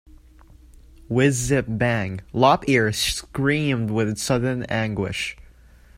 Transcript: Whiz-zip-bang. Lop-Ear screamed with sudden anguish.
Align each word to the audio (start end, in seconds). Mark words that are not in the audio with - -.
Whiz-zip-bang. 1.09 2.21
Lop-Ear 2.33 2.91
screamed 2.91 3.91
with 3.91 4.17
sudden 4.17 4.63
anguish. 4.63 5.37